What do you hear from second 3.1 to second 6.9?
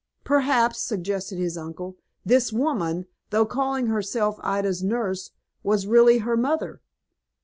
though calling herself Ida's nurse, was really her mother."